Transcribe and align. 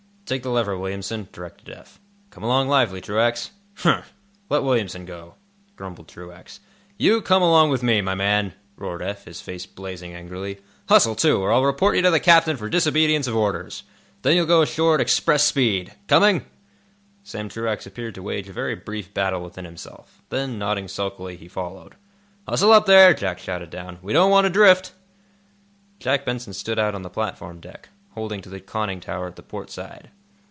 "Take 0.25 0.43
the 0.43 0.49
lever, 0.49 0.77
Williamson," 0.77 1.27
directed 1.33 1.67
Eph. 1.69 1.99
"Come 2.29 2.41
along 2.43 2.69
lively, 2.69 3.01
Truax." 3.01 3.51
"Humph! 3.79 4.13
Let 4.49 4.63
Williamson 4.63 5.03
go," 5.03 5.35
grumbled 5.75 6.07
Truax. 6.07 6.61
"You 6.97 7.21
come 7.21 7.41
along 7.41 7.69
with 7.69 7.83
me, 7.83 7.99
my 7.99 8.15
man!" 8.15 8.53
roared 8.77 9.01
Eph, 9.01 9.25
his 9.25 9.41
face 9.41 9.65
blazing 9.65 10.13
angrily. 10.13 10.59
"Hustle, 10.87 11.15
too, 11.15 11.41
or 11.41 11.51
I'll 11.51 11.65
report 11.65 11.97
you 11.97 12.01
to 12.03 12.11
the 12.11 12.19
captain 12.21 12.55
for 12.55 12.69
disobedience 12.69 13.27
of 13.27 13.35
orders. 13.35 13.83
Then 14.21 14.37
you'll 14.37 14.45
go 14.45 14.61
ashore 14.61 14.95
at 14.95 15.01
express 15.01 15.43
speed. 15.43 15.95
Coming?" 16.07 16.45
Sam 17.25 17.49
Truax 17.49 17.85
appeared 17.85 18.15
to 18.15 18.23
wage 18.23 18.47
a 18.47 18.53
very 18.53 18.75
brief 18.75 19.13
battle 19.13 19.41
within 19.41 19.65
himself. 19.65 20.21
Then, 20.29 20.57
nodding 20.57 20.87
sulkily, 20.87 21.35
he 21.35 21.49
followed. 21.49 21.95
"Hustle 22.47 22.71
up, 22.71 22.85
there!" 22.85 23.13
Jack 23.13 23.37
shouted 23.37 23.69
down. 23.69 23.99
"We 24.01 24.13
don't 24.13 24.31
want 24.31 24.45
to 24.45 24.49
drift." 24.49 24.93
Jack 25.99 26.23
Benson 26.23 26.53
stood 26.53 26.79
out 26.79 26.95
on 26.95 27.01
the 27.01 27.09
platform 27.09 27.59
deck, 27.59 27.89
holding 28.11 28.39
to 28.43 28.49
the 28.49 28.61
conning 28.61 29.01
tower 29.01 29.27
at 29.27 29.35
the 29.35 29.43
port 29.43 29.69
side. 29.69 30.09